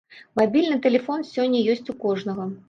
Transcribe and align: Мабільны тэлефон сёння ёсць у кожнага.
Мабільны 0.39 0.77
тэлефон 0.85 1.27
сёння 1.33 1.61
ёсць 1.75 1.91
у 1.95 1.97
кожнага. 2.07 2.51